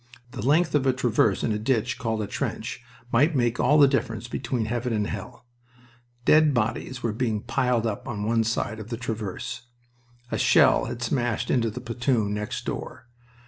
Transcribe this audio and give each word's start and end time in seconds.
The 0.31 0.41
length 0.43 0.73
of 0.73 0.87
a 0.87 0.93
traverse 0.93 1.43
in 1.43 1.51
a 1.51 1.59
ditch 1.59 1.99
called 1.99 2.23
a 2.23 2.25
trench 2.25 2.81
might 3.11 3.35
make 3.35 3.59
all 3.59 3.77
the 3.77 3.87
difference 3.87 4.27
between 4.27 4.65
heaven 4.65 4.91
and 4.93 5.05
hell. 5.05 5.45
Dead 6.25 6.55
bodies 6.55 7.03
were 7.03 7.13
being 7.13 7.41
piled 7.41 7.85
up 7.85 8.07
on 8.07 8.23
one 8.25 8.43
side 8.43 8.79
of 8.79 8.89
the 8.89 8.97
traverse. 8.97 9.67
A 10.31 10.39
shell 10.39 10.85
had 10.85 11.03
smashed 11.03 11.51
into 11.51 11.69
the 11.69 11.81
platoon 11.81 12.33
next 12.33 12.65
door. 12.65 13.09